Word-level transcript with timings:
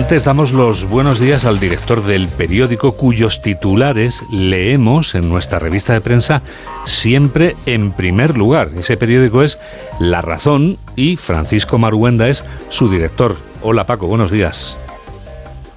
Antes 0.00 0.24
damos 0.24 0.52
los 0.52 0.88
buenos 0.88 1.20
días 1.20 1.44
al 1.44 1.60
director 1.60 2.02
del 2.02 2.28
periódico 2.28 2.96
cuyos 2.96 3.42
titulares 3.42 4.24
leemos 4.32 5.14
en 5.14 5.28
nuestra 5.28 5.58
revista 5.58 5.92
de 5.92 6.00
prensa 6.00 6.40
siempre 6.84 7.54
en 7.66 7.92
primer 7.92 8.36
lugar. 8.36 8.70
Ese 8.74 8.96
periódico 8.96 9.42
es 9.42 9.60
La 10.00 10.22
Razón 10.22 10.78
y 10.96 11.16
Francisco 11.16 11.78
Maruenda 11.78 12.28
es 12.28 12.46
su 12.70 12.88
director. 12.88 13.36
Hola 13.60 13.86
Paco, 13.86 14.06
buenos 14.06 14.30
días. 14.30 14.76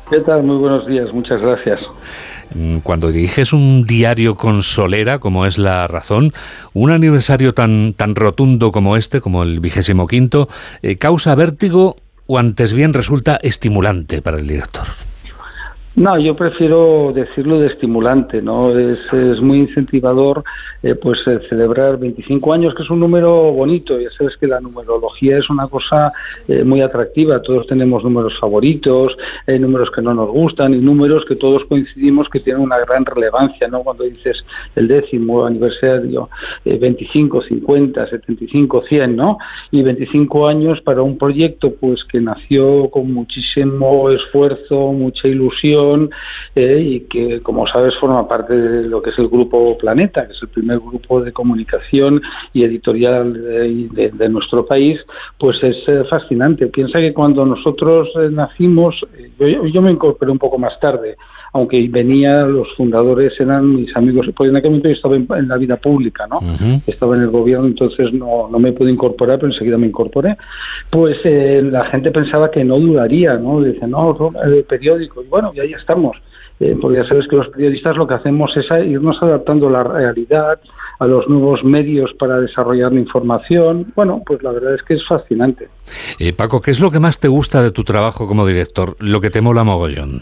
¿Qué 0.10 0.22
tal? 0.22 0.44
Muy 0.44 0.56
buenos 0.56 0.88
días, 0.88 1.14
muchas 1.14 1.42
gracias. 1.42 1.82
Mm, 2.56 2.78
cuando 2.78 3.12
diriges 3.12 3.52
un 3.52 3.86
diario 3.86 4.36
con 4.36 4.64
solera, 4.64 5.20
como 5.20 5.46
es 5.46 5.58
La 5.58 5.86
Razón, 5.88 6.34
un 6.72 6.92
aniversario 6.92 7.54
tan, 7.54 7.94
tan 7.94 8.16
rotundo 8.16 8.72
como 8.72 8.96
este, 8.96 9.20
como 9.20 9.44
el 9.44 9.60
vigésimo 9.60 10.08
quinto, 10.08 10.48
eh, 10.82 10.98
¿causa 10.98 11.36
vértigo 11.36 11.98
o 12.26 12.38
antes 12.38 12.74
bien 12.74 12.94
resulta 12.94 13.38
estimulante 13.38 14.22
para 14.22 14.38
el 14.38 14.48
director? 14.48 14.88
No, 15.96 16.18
yo 16.18 16.36
prefiero 16.36 17.12
decirlo 17.14 17.60
de 17.60 17.68
estimulante, 17.68 18.42
¿no? 18.42 18.76
Es, 18.76 18.98
es 19.14 19.40
muy 19.42 19.60
incentivador, 19.60 20.44
eh, 20.82 20.96
pues, 20.96 21.20
eh, 21.28 21.40
celebrar 21.48 22.00
25 22.00 22.52
años, 22.52 22.74
que 22.74 22.82
es 22.82 22.90
un 22.90 23.00
número 23.00 23.52
bonito. 23.52 24.00
Ya 24.00 24.10
sabes 24.10 24.36
que 24.38 24.48
la 24.48 24.60
numerología 24.60 25.38
es 25.38 25.48
una 25.52 25.68
cosa 25.68 26.12
eh, 26.48 26.64
muy 26.64 26.82
atractiva. 26.82 27.44
Todos 27.44 27.68
tenemos 27.68 28.04
números 28.04 28.34
favoritos, 28.40 29.10
números 29.48 29.92
que 29.92 30.02
no 30.02 30.16
nos 30.16 30.30
gustan 30.30 30.74
y 30.74 30.78
números 30.78 31.26
que 31.28 31.36
todos 31.36 31.64
coincidimos 31.66 32.28
que 32.30 32.40
tienen 32.40 32.64
una 32.64 32.80
gran 32.80 33.06
relevancia, 33.06 33.68
¿no? 33.68 33.84
Cuando 33.84 34.04
dices 34.06 34.44
el 34.76 34.88
décimo 34.88 35.46
aniversario, 35.46 36.30
25, 36.66 37.44
50, 37.44 38.10
75, 38.10 38.84
100, 38.90 39.16
¿no? 39.16 39.38
Y 39.70 39.84
25 39.84 40.48
años 40.48 40.82
para 40.82 41.04
un 41.04 41.20
proyecto, 41.20 41.76
pues, 41.80 42.04
que 42.06 42.20
nació 42.20 42.90
con 42.90 43.14
muchísimo 43.14 44.10
esfuerzo, 44.10 44.92
mucha 44.92 45.28
ilusión 45.28 45.83
eh, 46.56 46.80
y 46.82 47.00
que, 47.02 47.42
como 47.42 47.68
sabes, 47.68 47.96
forma 48.00 48.28
parte 48.28 48.54
de 48.54 48.90
lo 48.90 49.02
que 49.02 49.10
es 49.10 49.20
el 49.20 49.28
Grupo 49.28 49.78
Planeta, 49.78 50.26
que 50.26 50.34
es 50.34 50.42
el 50.42 50.50
primer 50.50 50.80
grupo 50.80 51.22
de 51.22 51.32
comunicación 51.32 52.22
y 52.54 52.64
editorial 52.64 53.34
de, 53.34 54.30
nuestro 54.30 54.66
país, 54.66 55.00
pues 55.38 55.58
es 55.64 55.78
eh, 55.88 56.04
fascinante. 56.10 56.68
Piensa 56.68 57.00
que 57.00 57.14
cuando 57.14 57.46
nosotros 57.46 58.10
eh, 58.16 58.30
nacimos, 58.32 58.96
yo, 59.40 59.82
me 59.82 59.92
incorporé 59.92 60.32
un 60.32 60.40
poco 60.40 60.58
más 60.58 60.80
tarde, 60.80 61.18
aunque 61.54 61.88
venía, 61.88 62.42
los 62.46 62.68
fundadores 62.76 63.40
eran 63.40 63.76
mis 63.76 63.96
amigos, 63.96 64.28
porque 64.36 64.50
en 64.50 64.58
aquel 64.58 64.72
momento 64.72 64.90
yo 64.90 64.96
estaba 64.96 65.16
en, 65.16 65.48
la 65.48 65.58
vida 65.58 65.78
pública, 65.78 66.26
¿no? 66.28 66.40
Estaba 66.88 67.16
en 67.16 67.22
el 67.22 67.30
gobierno, 67.30 67.68
entonces 67.68 68.12
no, 68.12 68.50
no 68.52 68.58
me 68.58 68.74
pude 68.74 68.92
incorporar, 68.92 69.38
pero 69.38 69.52
enseguida 69.52 69.78
me 69.78 69.88
incorporé. 69.88 70.36
Pues 70.90 71.18
la 71.24 71.86
gente 71.86 72.12
pensaba 72.12 72.50
que 72.50 72.64
no 72.64 72.80
duraría, 72.80 73.38
¿no? 73.38 73.62
Dicen, 73.62 73.92
no, 73.92 74.32
el 74.44 74.64
periódico, 74.64 75.22
y 75.22 75.28
bueno, 75.28 75.52
y 75.54 75.60
ahí 75.60 75.74
estamos. 75.74 76.18
Eh, 76.60 76.78
porque 76.80 76.98
ya 76.98 77.06
sabes 77.06 77.28
que 77.28 77.36
los 77.36 77.50
periodistas 77.50 77.98
lo 77.98 78.08
que 78.08 78.14
hacemos 78.14 78.56
es 78.56 78.66
irnos 78.86 79.22
adaptando 79.22 79.68
a 79.68 79.72
la 79.72 79.84
realidad, 79.84 80.60
a 81.00 81.08
los 81.08 81.28
nuevos 81.28 81.64
medios 81.64 82.12
para 82.18 82.40
desarrollar 82.40 82.94
la 82.94 83.00
información. 83.00 83.92
Bueno, 83.96 84.22
pues 84.26 84.42
la 84.44 84.52
verdad 84.52 84.76
es 84.76 84.84
que 84.84 84.94
es 84.94 85.06
fascinante. 85.06 85.68
Eh, 86.20 86.34
Paco, 86.34 86.62
¿qué 86.62 86.72
es 86.72 86.80
lo 86.80 86.90
que 86.90 87.00
más 87.00 87.20
te 87.20 87.28
gusta 87.28 87.62
de 87.62 87.72
tu 87.72 87.84
trabajo 87.84 88.28
como 88.28 88.46
director? 88.46 88.96
Lo 89.00 89.20
que 89.20 89.30
te 89.30 89.42
mola 89.42 89.64
mogollón. 89.64 90.22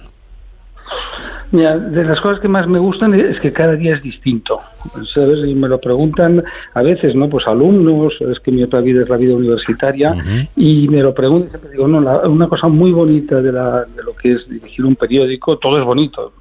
Mira, 1.51 1.77
de 1.77 2.05
las 2.05 2.19
cosas 2.21 2.39
que 2.39 2.47
más 2.47 2.65
me 2.67 2.79
gustan 2.79 3.13
es 3.13 3.37
que 3.41 3.51
cada 3.51 3.73
día 3.73 3.95
es 3.95 4.01
distinto, 4.01 4.61
¿sabes? 5.13 5.45
Y 5.45 5.53
me 5.53 5.67
lo 5.67 5.81
preguntan 5.81 6.41
a 6.73 6.81
veces, 6.81 7.13
¿no? 7.13 7.29
Pues 7.29 7.45
alumnos, 7.45 8.13
es 8.21 8.39
que 8.39 8.51
mi 8.51 8.63
otra 8.63 8.79
vida 8.79 9.03
es 9.03 9.09
la 9.09 9.17
vida 9.17 9.35
universitaria, 9.35 10.15
y 10.55 10.87
me 10.87 11.01
lo 11.01 11.13
preguntan, 11.13 11.49
siempre 11.49 11.71
digo, 11.71 11.89
no, 11.89 11.99
una 12.29 12.47
cosa 12.47 12.69
muy 12.69 12.91
bonita 12.93 13.41
de, 13.41 13.51
la, 13.51 13.83
de 13.83 14.03
lo 14.03 14.15
que 14.15 14.33
es 14.33 14.49
dirigir 14.49 14.85
un 14.85 14.95
periódico, 14.95 15.57
todo 15.57 15.77
es 15.77 15.83
bonito, 15.83 16.31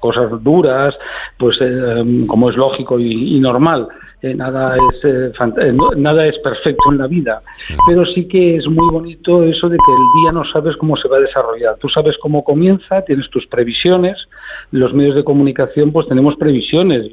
cosas 0.00 0.42
duras, 0.42 0.94
pues 1.38 1.58
eh, 1.60 2.24
como 2.26 2.50
es 2.50 2.56
lógico 2.56 2.98
y 2.98 3.38
normal, 3.40 3.88
eh, 4.22 4.34
nada 4.34 4.76
es 4.76 5.04
eh, 5.04 5.30
eh, 5.60 5.76
nada 5.96 6.26
es 6.26 6.38
perfecto 6.38 6.90
en 6.90 6.98
la 6.98 7.06
vida, 7.06 7.42
pero 7.86 8.06
sí 8.06 8.26
que 8.26 8.56
es 8.56 8.66
muy 8.66 8.90
bonito 8.90 9.42
eso 9.42 9.68
de 9.68 9.76
que 9.76 9.92
el 9.92 10.22
día 10.22 10.32
no 10.32 10.42
sabes 10.50 10.74
cómo 10.78 10.96
se 10.96 11.06
va 11.06 11.18
a 11.18 11.20
desarrollar. 11.20 11.76
Tú 11.76 11.88
sabes 11.90 12.16
cómo 12.20 12.42
comienza, 12.42 13.02
tienes 13.02 13.28
tus 13.30 13.46
previsiones. 13.46 14.16
Los 14.70 14.94
medios 14.94 15.16
de 15.16 15.22
comunicación, 15.22 15.92
pues 15.92 16.08
tenemos 16.08 16.34
previsiones. 16.36 17.10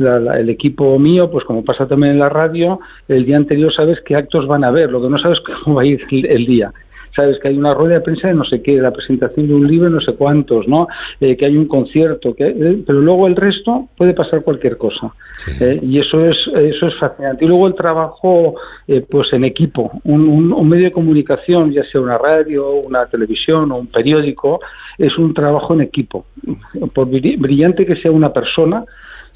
el 0.00 0.48
equipo 0.50 0.98
mío, 0.98 1.30
pues 1.30 1.44
como 1.44 1.64
pasa 1.64 1.86
también 1.86 2.14
en 2.14 2.18
la 2.18 2.28
radio, 2.28 2.80
el 3.06 3.24
día 3.24 3.36
anterior 3.36 3.72
sabes 3.72 4.00
qué 4.04 4.16
actos 4.16 4.48
van 4.48 4.64
a 4.64 4.68
haber. 4.68 4.90
Lo 4.90 5.00
que 5.00 5.08
no 5.08 5.18
sabes 5.18 5.38
cómo 5.64 5.76
va 5.76 5.82
a 5.82 5.86
ir 5.86 6.04
el 6.10 6.44
día 6.44 6.72
sabes 7.14 7.38
que 7.40 7.48
hay 7.48 7.58
una 7.58 7.74
rueda 7.74 7.94
de 7.94 8.00
prensa 8.00 8.28
de 8.28 8.34
no 8.34 8.44
sé 8.44 8.62
qué, 8.62 8.80
la 8.80 8.92
presentación 8.92 9.48
de 9.48 9.54
un 9.54 9.64
libro, 9.64 9.90
no 9.90 10.00
sé 10.00 10.14
cuántos, 10.14 10.66
¿no? 10.68 10.88
Eh, 11.20 11.36
que 11.36 11.46
hay 11.46 11.56
un 11.56 11.66
concierto, 11.66 12.34
que, 12.34 12.48
eh, 12.48 12.82
pero 12.86 13.00
luego 13.00 13.26
el 13.26 13.36
resto 13.36 13.88
puede 13.96 14.14
pasar 14.14 14.42
cualquier 14.42 14.76
cosa. 14.76 15.12
Eh, 15.60 15.80
y 15.82 15.98
eso 15.98 16.18
es, 16.18 16.36
eso 16.54 16.86
es 16.86 16.94
fascinante. 16.98 17.44
Y 17.44 17.48
luego 17.48 17.66
el 17.66 17.74
trabajo 17.74 18.54
pues 19.08 19.32
en 19.32 19.44
equipo, 19.44 19.90
un, 20.04 20.52
un, 20.52 20.68
medio 20.68 20.86
de 20.86 20.92
comunicación, 20.92 21.70
ya 21.70 21.84
sea 21.84 22.00
una 22.00 22.18
radio, 22.18 22.72
una 22.74 23.06
televisión 23.06 23.70
o 23.70 23.76
un 23.76 23.86
periódico, 23.86 24.60
es 24.98 25.16
un 25.16 25.32
trabajo 25.32 25.74
en 25.74 25.82
equipo. 25.82 26.26
Por 26.92 27.08
brillante 27.08 27.86
que 27.86 27.96
sea 27.96 28.10
una 28.10 28.32
persona, 28.32 28.84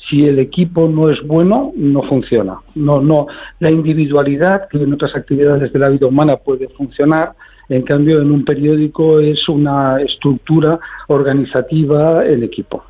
si 0.08 0.26
el 0.26 0.38
equipo 0.38 0.88
no 0.88 1.10
es 1.10 1.22
bueno, 1.26 1.72
no 1.76 2.02
funciona. 2.02 2.58
No, 2.74 3.00
no, 3.00 3.26
la 3.60 3.70
individualidad, 3.70 4.68
que 4.68 4.78
en 4.78 4.92
otras 4.92 5.14
actividades 5.16 5.72
de 5.72 5.78
la 5.78 5.88
vida 5.88 6.06
humana 6.06 6.36
puede 6.36 6.68
funcionar, 6.68 7.32
en 7.68 7.82
cambio, 7.82 8.20
en 8.20 8.30
un 8.30 8.44
periódico 8.44 9.20
es 9.20 9.48
una 9.48 10.00
estructura 10.00 10.78
organizativa 11.08 12.24
en 12.26 12.42
equipo. 12.42 12.84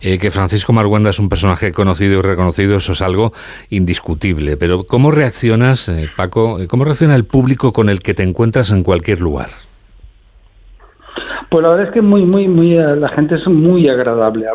Eh, 0.00 0.18
que 0.18 0.30
Francisco 0.30 0.72
Marguenda 0.72 1.10
es 1.10 1.18
un 1.18 1.28
personaje 1.28 1.72
conocido 1.72 2.18
y 2.18 2.22
reconocido, 2.22 2.76
eso 2.76 2.92
es 2.92 3.02
algo 3.02 3.32
indiscutible. 3.70 4.56
Pero 4.56 4.84
¿cómo 4.84 5.10
reaccionas, 5.10 5.88
eh, 5.88 6.08
Paco? 6.16 6.58
¿Cómo 6.68 6.84
reacciona 6.84 7.14
el 7.14 7.24
público 7.24 7.72
con 7.72 7.88
el 7.88 8.00
que 8.00 8.14
te 8.14 8.22
encuentras 8.22 8.70
en 8.70 8.82
cualquier 8.82 9.20
lugar? 9.20 9.50
Pues 11.50 11.62
la 11.62 11.70
verdad 11.70 11.86
es 11.86 11.92
que 11.92 12.02
muy, 12.02 12.24
muy, 12.24 12.46
muy, 12.46 12.74
eh, 12.74 12.96
la 12.96 13.08
gente 13.08 13.36
es 13.36 13.46
muy 13.46 13.88
agradable. 13.88 14.46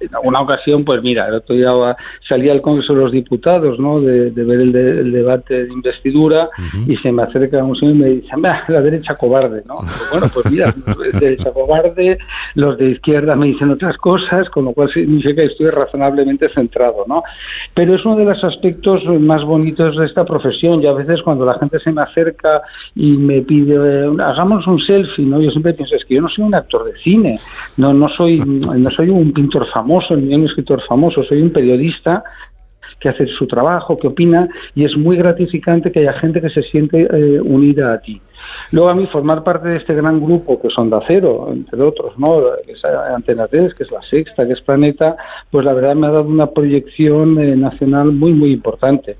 En 0.00 0.14
alguna 0.14 0.40
ocasión, 0.42 0.84
pues 0.84 1.02
mira, 1.02 1.26
el 1.28 1.34
otro 1.34 1.54
día 1.54 1.96
salí 2.28 2.50
al 2.50 2.60
Congreso 2.60 2.94
de 2.94 3.00
los 3.00 3.12
Diputados, 3.12 3.78
¿no? 3.78 4.00
De, 4.00 4.30
ver 4.30 4.60
el, 4.60 5.12
debate 5.12 5.64
de 5.64 5.72
investidura 5.72 6.50
y 6.86 6.96
se 6.98 7.12
me 7.12 7.22
acerca 7.22 7.64
un 7.64 7.76
señor 7.76 7.94
y 7.94 7.98
me 7.98 8.08
dice, 8.08 8.28
la 8.68 8.82
derecha 8.82 9.14
cobarde, 9.14 9.62
¿no? 9.66 9.78
bueno, 10.12 10.26
pues 10.34 10.50
mira, 10.50 10.72
derecha 11.18 11.50
cobarde, 11.50 12.18
los 12.54 12.78
de 12.78 12.90
izquierda 12.90 13.34
me 13.36 13.46
dicen 13.46 13.70
otras 13.70 13.96
cosas, 13.98 14.48
con 14.50 14.66
lo 14.66 14.72
cual 14.72 14.90
significa 14.90 15.42
que 15.42 15.52
estoy 15.52 15.70
razonablemente 15.70 16.48
centrado, 16.50 17.04
¿no? 17.06 17.22
Pero 17.74 17.96
es 17.96 18.04
uno 18.04 18.16
de 18.16 18.24
los 18.24 18.42
aspectos 18.44 19.04
más 19.20 19.44
bonitos 19.44 19.96
de 19.96 20.06
esta 20.06 20.24
profesión 20.24 20.82
y 20.82 20.86
a 20.86 20.92
veces 20.92 21.22
cuando 21.22 21.44
la 21.44 21.58
gente 21.58 21.78
se 21.80 21.92
me 21.92 22.02
acerca 22.02 22.62
y 22.94 23.16
me 23.16 23.42
pide, 23.42 23.76
hagamos 24.22 24.66
un 24.66 24.80
selfie, 24.80 25.26
¿no? 25.26 25.40
Yo 25.40 25.50
siempre 25.50 25.74
pienso, 25.74 25.96
es 25.96 26.04
que 26.04 26.14
yo 26.14 26.22
no 26.22 26.28
soy 26.28 26.44
un 26.44 26.54
actor 26.54 26.84
de 26.84 26.98
cine, 27.00 27.38
no, 27.76 27.92
no, 27.92 28.08
soy, 28.08 28.38
no 28.38 28.90
soy 28.90 29.10
un 29.10 29.32
pintor 29.32 29.66
famoso, 29.72 30.16
ni 30.16 30.34
un 30.34 30.44
escritor 30.44 30.82
famoso, 30.86 31.22
soy 31.24 31.42
un 31.42 31.50
periodista 31.50 32.22
que 33.00 33.08
hace 33.08 33.26
su 33.26 33.46
trabajo, 33.46 33.96
que 33.98 34.08
opina, 34.08 34.48
y 34.74 34.84
es 34.84 34.96
muy 34.96 35.16
gratificante 35.16 35.92
que 35.92 36.00
haya 36.00 36.12
gente 36.14 36.40
que 36.40 36.50
se 36.50 36.62
siente 36.62 37.08
eh, 37.10 37.40
unida 37.40 37.92
a 37.92 38.00
ti. 38.00 38.20
Luego 38.72 38.88
a 38.88 38.94
mí 38.94 39.06
formar 39.06 39.42
parte 39.42 39.68
de 39.68 39.76
este 39.78 39.94
gran 39.94 40.20
grupo 40.20 40.60
que 40.60 40.70
son 40.70 40.90
de 40.90 40.96
acero, 40.96 41.48
entre 41.52 41.80
otros, 41.82 42.18
¿no? 42.18 42.42
que 42.64 42.72
es 42.72 42.84
Antena 42.84 43.46
3, 43.46 43.74
que 43.74 43.84
es 43.84 43.90
La 43.90 44.02
Sexta, 44.02 44.46
que 44.46 44.52
es 44.52 44.60
Planeta, 44.60 45.16
pues 45.50 45.64
la 45.64 45.72
verdad 45.72 45.94
me 45.94 46.06
ha 46.06 46.10
dado 46.10 46.24
una 46.24 46.50
proyección 46.50 47.38
eh, 47.38 47.56
nacional 47.56 48.12
muy, 48.12 48.32
muy 48.32 48.52
importante. 48.52 49.16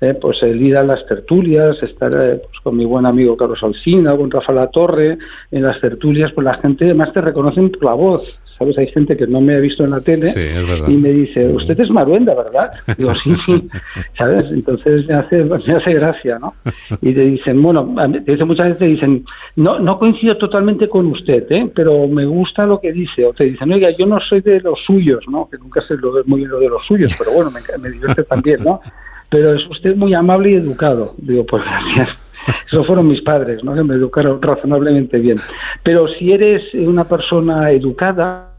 Eh, 0.00 0.14
pues 0.20 0.42
el 0.42 0.60
ir 0.60 0.76
a 0.76 0.82
las 0.82 1.06
tertulias, 1.06 1.80
estar 1.80 2.10
eh, 2.12 2.40
pues, 2.42 2.60
con 2.64 2.76
mi 2.76 2.84
buen 2.84 3.06
amigo 3.06 3.36
Carlos 3.36 3.62
Alsina, 3.62 4.16
con 4.16 4.32
Rafa 4.32 4.52
La 4.52 4.66
Torre, 4.66 5.16
en 5.52 5.62
las 5.62 5.80
tertulias, 5.80 6.32
pues 6.32 6.44
la 6.44 6.54
gente 6.54 6.86
además 6.86 7.12
te 7.12 7.20
reconocen 7.20 7.70
por 7.70 7.84
la 7.84 7.92
voz, 7.92 8.24
¿sabes? 8.58 8.76
Hay 8.78 8.88
gente 8.88 9.16
que 9.16 9.26
no 9.26 9.40
me 9.40 9.56
ha 9.56 9.60
visto 9.60 9.84
en 9.84 9.90
la 9.90 10.00
tele 10.00 10.32
y 10.88 10.96
me 10.96 11.10
dice, 11.10 11.46
usted 11.48 11.78
es 11.80 11.90
Maruenda, 11.90 12.34
¿verdad? 12.34 12.72
Digo, 12.96 13.12
sí, 13.22 13.34
sí, 13.46 13.68
¿sabes? 14.16 14.44
Entonces 14.50 15.06
me 15.06 15.14
hace, 15.14 15.44
me 15.44 15.74
hace 15.74 15.94
gracia, 15.94 16.38
¿no? 16.38 16.54
Y 17.00 17.12
te 17.12 17.22
dicen, 17.22 17.62
bueno, 17.62 17.94
te 18.24 18.44
muchas 18.44 18.66
veces 18.66 18.78
te 18.78 18.86
dicen, 18.86 19.24
no, 19.56 19.78
no 19.78 19.98
coincido 19.98 20.36
totalmente 20.36 20.88
con 20.88 21.06
usted, 21.06 21.50
¿eh? 21.50 21.70
Pero 21.74 22.06
me 22.08 22.24
gusta 22.26 22.66
lo 22.66 22.80
que 22.80 22.92
dice. 22.92 23.24
O 23.24 23.32
te 23.32 23.44
dicen, 23.44 23.72
oiga, 23.72 23.90
yo 23.96 24.06
no 24.06 24.20
soy 24.20 24.40
de 24.40 24.60
los 24.60 24.80
suyos, 24.84 25.24
¿no? 25.28 25.48
Que 25.50 25.58
nunca 25.58 25.80
sé 25.82 25.94
lo, 25.96 26.12
muy 26.26 26.40
bien 26.40 26.50
lo 26.50 26.58
de 26.58 26.68
los 26.68 26.84
suyos, 26.86 27.14
pero 27.18 27.32
bueno, 27.32 27.50
me, 27.50 27.60
me 27.82 27.90
divierte 27.90 28.24
también, 28.24 28.60
¿no? 28.64 28.80
pero 29.32 29.54
es 29.54 29.66
usted 29.70 29.96
muy 29.96 30.12
amable 30.12 30.52
y 30.52 30.56
educado. 30.56 31.14
Digo, 31.16 31.46
pues 31.46 31.64
gracias. 31.64 32.21
Eso 32.70 32.84
fueron 32.84 33.08
mis 33.08 33.20
padres, 33.22 33.62
¿no? 33.64 33.74
Que 33.74 33.82
me 33.82 33.94
educaron 33.94 34.40
razonablemente 34.40 35.18
bien. 35.18 35.38
Pero 35.82 36.08
si 36.08 36.32
eres 36.32 36.62
una 36.74 37.04
persona 37.04 37.70
educada, 37.70 38.51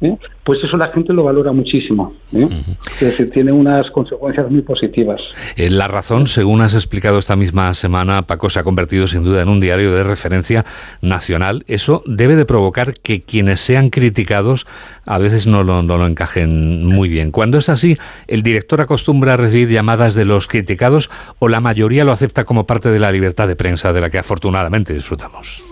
¿eh? 0.00 0.16
pues 0.44 0.62
eso 0.62 0.76
la 0.76 0.88
gente 0.88 1.12
lo 1.12 1.24
valora 1.24 1.52
muchísimo. 1.52 2.14
¿eh? 2.32 2.48
Es 2.94 3.00
decir, 3.00 3.30
tiene 3.30 3.52
unas 3.52 3.90
consecuencias 3.90 4.50
muy 4.50 4.62
positivas. 4.62 5.20
Eh, 5.56 5.70
la 5.70 5.88
razón, 5.88 6.26
según 6.26 6.60
has 6.60 6.74
explicado 6.74 7.18
esta 7.18 7.36
misma 7.36 7.72
semana, 7.74 8.22
Paco, 8.22 8.50
se 8.50 8.58
ha 8.58 8.64
convertido 8.64 9.06
sin 9.06 9.24
duda 9.24 9.42
en 9.42 9.48
un 9.48 9.60
diario 9.60 9.92
de 9.92 10.04
referencia 10.04 10.64
nacional. 11.00 11.64
Eso 11.66 12.02
debe 12.06 12.36
de 12.36 12.44
provocar 12.44 12.94
que 12.94 13.22
quienes 13.22 13.60
sean 13.60 13.90
criticados 13.90 14.66
a 15.04 15.18
veces 15.18 15.46
no 15.46 15.62
lo, 15.62 15.82
no 15.82 15.98
lo 15.98 16.06
encajen 16.06 16.84
muy 16.86 17.08
bien. 17.08 17.30
Cuando 17.30 17.58
es 17.58 17.68
así, 17.68 17.96
¿el 18.26 18.42
director 18.42 18.80
acostumbra 18.80 19.34
a 19.34 19.36
recibir 19.36 19.68
llamadas 19.68 20.14
de 20.14 20.24
los 20.24 20.46
criticados 20.46 21.10
o 21.38 21.48
la 21.48 21.60
mayoría 21.60 22.04
lo 22.04 22.12
acepta 22.12 22.44
como 22.44 22.66
parte 22.66 22.90
de 22.90 23.00
la 23.00 23.12
libertad 23.12 23.48
de 23.48 23.56
prensa 23.56 23.92
de 23.92 24.00
la 24.00 24.10
que 24.10 24.18
afortunadamente 24.18 24.94
disfrutamos? 24.94 25.62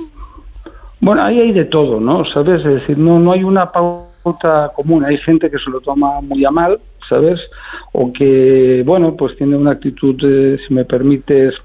Bueno, 1.05 1.23
ahí 1.23 1.39
hay 1.39 1.53
de 1.53 1.67
todo, 1.67 2.01
¿no? 2.01 2.25
¿Sabes? 2.25 2.65
Es 2.65 2.81
decir, 2.81 2.97
no, 2.97 3.19
no 3.19 3.33
hay 3.33 3.45
una 3.45 3.71
pauta 3.71 4.73
común. 4.75 5.05
Hay 5.05 5.19
gente 5.19 5.51
que 5.51 5.59
se 5.59 5.69
lo 5.69 5.83
toma 5.83 6.23
muy 6.23 6.43
a 6.47 6.51
mal, 6.51 6.81
¿sabes? 7.11 7.39
O 7.93 8.11
que, 8.11 8.83
bueno, 8.87 9.15
pues 9.15 9.37
tiene 9.37 9.55
una 9.55 9.73
actitud, 9.73 10.17
eh, 10.25 10.59
si 10.67 10.73
me 10.73 10.87
permites, 10.87 11.57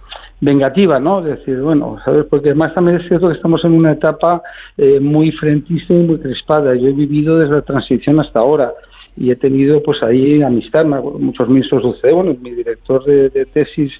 vengativa, 0.41 0.99
¿no? 0.99 1.19
Es 1.19 1.37
decir, 1.37 1.61
bueno, 1.61 1.95
¿sabes? 2.03 2.25
Porque 2.29 2.49
además 2.49 2.73
también 2.73 2.97
es 2.97 3.07
cierto 3.07 3.29
que 3.29 3.35
estamos 3.35 3.63
en 3.63 3.75
una 3.75 3.93
etapa 3.93 4.41
eh, 4.77 4.99
muy 4.99 5.31
frentista 5.31 5.93
y 5.93 6.03
muy 6.03 6.19
crispada. 6.19 6.75
Yo 6.75 6.89
he 6.89 6.93
vivido 6.93 7.37
desde 7.37 7.55
la 7.55 7.61
transición 7.61 8.19
hasta 8.19 8.39
ahora 8.39 8.73
y 9.19 9.31
he 9.31 9.35
tenido 9.35 9.83
pues 9.83 10.01
ahí 10.01 10.41
amistad, 10.41 10.85
muchos 10.85 11.49
ministros 11.49 11.83
de 11.83 11.89
UCD, 11.89 12.15
bueno, 12.15 12.35
mi 12.41 12.51
director 12.51 13.03
de, 13.03 13.45
tesis 13.47 13.91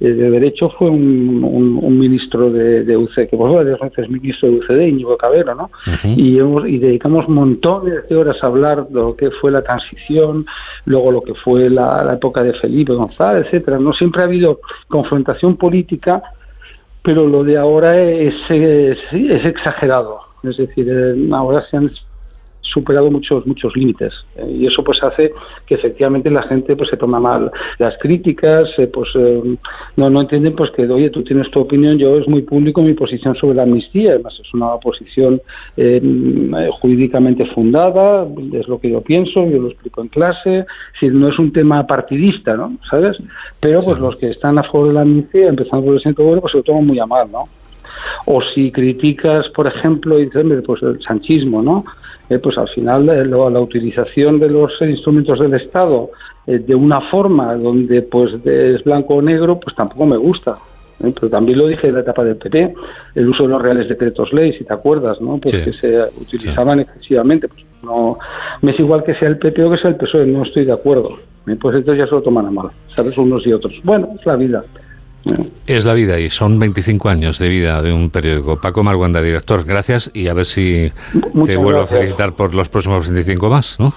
eh, 0.00 0.08
de 0.08 0.30
Derecho 0.30 0.68
fue 0.76 0.90
un, 0.90 1.98
ministro 1.98 2.50
de, 2.50 2.82
de 2.82 2.96
UCD, 2.96 3.28
que 3.28 3.36
vos 3.36 3.54
varias 3.54 3.78
veces 3.78 4.10
ministro 4.10 4.50
de 4.50 4.56
UCD, 4.56 4.88
Íñigo 4.88 5.16
Cabero, 5.16 5.54
¿no? 5.54 5.70
y, 6.04 6.40
y 6.40 6.78
dedicamos 6.78 7.28
montones 7.28 8.08
de 8.08 8.16
horas 8.16 8.36
a 8.42 8.46
hablar 8.46 8.88
de 8.88 8.94
lo 8.94 9.14
que 9.16 9.30
fue 9.30 9.52
la 9.52 9.62
transición, 9.62 10.44
luego 10.86 11.12
lo 11.12 11.20
que 11.20 11.34
fue 11.34 11.70
la, 11.70 12.12
época 12.12 12.42
de 12.42 12.52
Felipe 12.54 12.92
González, 12.94 13.46
etcétera. 13.46 13.78
No 13.78 13.92
siempre 13.92 14.22
ha 14.22 14.24
habido 14.24 14.60
confrontación 14.88 15.56
política, 15.56 16.20
pero 17.02 17.28
lo 17.28 17.44
de 17.44 17.56
ahora 17.56 17.92
es, 18.00 18.34
es, 18.48 18.98
es 19.12 19.44
exagerado. 19.44 20.18
Es 20.42 20.56
decir, 20.56 20.86
eh, 20.90 21.28
ahora 21.32 21.64
se 21.70 21.76
han 21.76 21.90
superado 22.74 23.10
muchos 23.10 23.46
muchos 23.46 23.74
límites 23.76 24.12
eh, 24.36 24.50
y 24.50 24.66
eso 24.66 24.82
pues 24.82 25.02
hace 25.02 25.32
que 25.66 25.76
efectivamente 25.76 26.28
la 26.28 26.42
gente 26.42 26.74
pues 26.76 26.90
se 26.90 26.96
toma 26.96 27.20
mal 27.20 27.50
las 27.78 27.96
críticas 27.98 28.68
eh, 28.78 28.88
pues 28.88 29.08
eh, 29.14 29.56
no 29.96 30.10
no 30.10 30.20
entienden 30.20 30.54
pues 30.54 30.70
que 30.72 30.86
oye 30.86 31.10
tú 31.10 31.22
tienes 31.22 31.50
tu 31.50 31.60
opinión 31.60 31.96
yo 31.96 32.18
es 32.18 32.26
muy 32.26 32.42
público 32.42 32.82
mi 32.82 32.94
posición 32.94 33.36
sobre 33.36 33.54
la 33.54 33.62
amnistía 33.62 34.10
además 34.10 34.38
es 34.42 34.52
una 34.52 34.76
posición 34.78 35.40
jurídicamente 36.80 37.46
fundada 37.46 38.26
es 38.52 38.68
lo 38.68 38.80
que 38.80 38.90
yo 38.90 39.00
pienso 39.00 39.46
yo 39.48 39.60
lo 39.60 39.68
explico 39.68 40.02
en 40.02 40.08
clase 40.08 40.66
si 40.98 41.06
no 41.08 41.28
es 41.28 41.38
un 41.38 41.52
tema 41.52 41.86
partidista 41.86 42.56
no 42.56 42.76
sabes 42.90 43.16
pero 43.60 43.80
pues 43.80 44.00
los 44.00 44.16
que 44.16 44.30
están 44.30 44.58
a 44.58 44.64
favor 44.64 44.88
de 44.88 44.94
la 44.94 45.02
amnistía 45.02 45.48
empezando 45.48 45.86
por 45.86 45.94
el 45.94 46.00
centro 46.00 46.24
bueno 46.24 46.40
pues 46.40 46.52
se 46.52 46.58
lo 46.58 46.64
toman 46.64 46.86
muy 46.86 46.98
a 46.98 47.06
mal 47.06 47.30
no 47.30 47.44
o 48.26 48.40
si 48.54 48.70
criticas, 48.70 49.48
por 49.50 49.66
ejemplo, 49.66 50.16
pues 50.66 50.82
el 50.82 51.02
sanchismo, 51.02 51.62
¿no? 51.62 51.84
Eh, 52.30 52.38
pues 52.38 52.56
al 52.56 52.68
final 52.68 53.08
eh, 53.10 53.24
la 53.24 53.60
utilización 53.60 54.38
de 54.38 54.48
los 54.48 54.72
instrumentos 54.80 55.38
del 55.38 55.54
Estado 55.54 56.10
eh, 56.46 56.58
de 56.58 56.74
una 56.74 57.00
forma 57.10 57.54
donde 57.54 58.02
pues 58.02 58.34
es 58.44 58.82
blanco 58.82 59.16
o 59.16 59.22
negro, 59.22 59.60
pues 59.60 59.76
tampoco 59.76 60.06
me 60.06 60.16
gusta. 60.16 60.56
Pero 60.98 61.28
también 61.28 61.58
lo 61.58 61.66
dije 61.66 61.88
en 61.88 61.94
la 61.94 62.00
etapa 62.00 62.24
del 62.24 62.36
PP, 62.36 62.74
el 63.16 63.28
uso 63.28 63.42
de 63.42 63.48
los 63.50 63.60
reales 63.60 63.88
decretos 63.88 64.32
ley, 64.32 64.52
si 64.54 64.64
te 64.64 64.72
acuerdas, 64.72 65.20
¿no? 65.20 65.36
Pues 65.38 65.64
que 65.64 65.72
se 65.72 66.02
utilizaban 66.18 66.80
excesivamente. 66.80 67.48
Pues 67.48 67.64
no, 67.82 68.16
me 68.62 68.72
es 68.72 68.80
igual 68.80 69.02
que 69.02 69.14
sea 69.14 69.28
el 69.28 69.38
PP 69.38 69.64
o 69.64 69.70
que 69.72 69.78
sea 69.78 69.90
el 69.90 69.96
PSOE, 69.96 70.24
no 70.26 70.44
estoy 70.44 70.64
de 70.64 70.72
acuerdo. 70.72 71.18
Pues 71.44 71.76
entonces 71.76 71.98
ya 71.98 72.06
se 72.06 72.12
lo 72.12 72.22
toman 72.22 72.46
a 72.46 72.50
mal, 72.50 72.68
¿sabes? 72.86 73.18
Unos 73.18 73.46
y 73.46 73.52
otros. 73.52 73.74
Bueno, 73.82 74.08
es 74.18 74.24
la 74.24 74.36
vida. 74.36 74.64
Es 75.66 75.84
la 75.84 75.94
vida 75.94 76.18
y 76.18 76.30
son 76.30 76.58
25 76.58 77.08
años 77.08 77.38
de 77.38 77.48
vida 77.48 77.80
de 77.82 77.92
un 77.92 78.10
periódico. 78.10 78.60
Paco 78.60 78.82
Marguanda, 78.82 79.22
director, 79.22 79.64
gracias 79.64 80.10
y 80.12 80.28
a 80.28 80.34
ver 80.34 80.46
si 80.46 80.92
te 81.44 81.56
vuelvo 81.56 81.80
a 81.80 81.86
felicitar 81.86 82.34
por 82.34 82.54
los 82.54 82.68
próximos 82.68 83.08
25 83.08 83.48
más, 83.48 83.76
¿no? 83.78 83.94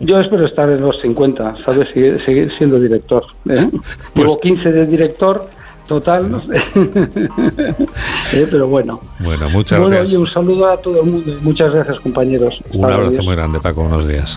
Yo 0.00 0.20
espero 0.20 0.46
estar 0.46 0.68
en 0.68 0.82
los 0.82 1.00
50, 1.00 1.56
¿sabes? 1.64 1.88
Seguir, 1.94 2.52
siendo 2.56 2.78
director. 2.78 3.24
¿eh? 3.48 3.68
Pues 3.70 4.14
Llevo 4.14 4.38
15 4.38 4.70
de 4.70 4.86
director 4.86 5.48
total, 5.88 6.42
¿Eh? 8.32 8.46
pero 8.50 8.68
bueno. 8.68 9.00
Bueno, 9.18 9.48
muchas 9.50 9.80
gracias. 9.80 10.12
un 10.12 10.28
saludo 10.28 10.68
a 10.68 10.76
todo 10.76 11.02
el 11.02 11.10
mundo. 11.10 11.32
Muchas 11.42 11.74
gracias, 11.74 12.00
compañeros. 12.00 12.60
Un 12.72 12.84
abrazo 12.84 13.22
muy 13.22 13.34
grande, 13.34 13.60
Paco. 13.60 13.82
Unos 13.82 14.06
días. 14.06 14.36